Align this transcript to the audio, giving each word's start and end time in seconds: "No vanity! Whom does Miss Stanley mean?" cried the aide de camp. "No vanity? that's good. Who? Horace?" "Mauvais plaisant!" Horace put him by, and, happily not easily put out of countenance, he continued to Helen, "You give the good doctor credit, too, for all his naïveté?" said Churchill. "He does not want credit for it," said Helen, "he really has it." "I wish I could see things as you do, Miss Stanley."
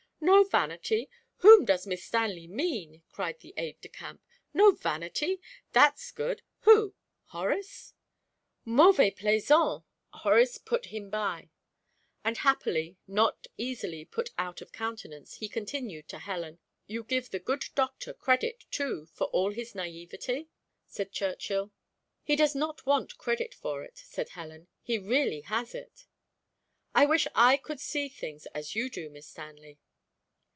"No 0.23 0.43
vanity! 0.43 1.09
Whom 1.37 1.65
does 1.65 1.87
Miss 1.87 2.05
Stanley 2.05 2.47
mean?" 2.47 3.01
cried 3.09 3.39
the 3.39 3.53
aide 3.57 3.81
de 3.81 3.89
camp. 3.89 4.21
"No 4.53 4.69
vanity? 4.71 5.41
that's 5.73 6.11
good. 6.11 6.41
Who? 6.61 6.93
Horace?" 7.27 7.93
"Mauvais 8.63 9.11
plaisant!" 9.11 9.83
Horace 10.13 10.57
put 10.59 10.87
him 10.87 11.09
by, 11.09 11.49
and, 12.23 12.37
happily 12.37 12.97
not 13.07 13.47
easily 13.57 14.05
put 14.05 14.29
out 14.37 14.61
of 14.61 14.71
countenance, 14.71 15.35
he 15.37 15.49
continued 15.49 16.07
to 16.09 16.19
Helen, 16.19 16.59
"You 16.85 17.03
give 17.03 17.31
the 17.31 17.39
good 17.39 17.65
doctor 17.73 18.13
credit, 18.13 18.65
too, 18.69 19.07
for 19.07 19.25
all 19.27 19.51
his 19.51 19.73
naïveté?" 19.73 20.47
said 20.85 21.11
Churchill. 21.11 21.71
"He 22.23 22.35
does 22.35 22.53
not 22.55 22.85
want 22.85 23.17
credit 23.17 23.53
for 23.55 23.83
it," 23.83 23.97
said 23.97 24.29
Helen, 24.29 24.67
"he 24.83 24.97
really 24.99 25.41
has 25.41 25.73
it." 25.73 26.05
"I 26.93 27.05
wish 27.07 27.27
I 27.33 27.57
could 27.57 27.79
see 27.79 28.07
things 28.07 28.45
as 28.47 28.75
you 28.75 28.87
do, 28.89 29.09
Miss 29.09 29.27
Stanley." 29.27 29.79